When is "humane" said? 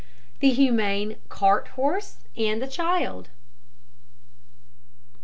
0.53-1.17